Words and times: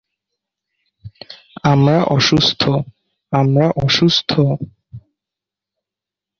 আমরা 1.63 1.97
অসুস্থ, 2.07 2.61
আমরা 3.31 3.65
অসুস্থ! 3.83 4.31